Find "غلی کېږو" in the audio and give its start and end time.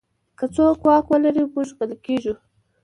1.77-2.33